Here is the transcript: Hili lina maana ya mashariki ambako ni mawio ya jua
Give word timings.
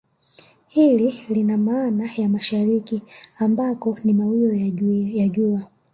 Hili 0.67 1.23
lina 1.29 1.57
maana 1.57 2.09
ya 2.17 2.29
mashariki 2.29 3.01
ambako 3.37 3.97
ni 4.03 4.13
mawio 4.13 4.53
ya 5.15 5.27
jua 5.27 5.61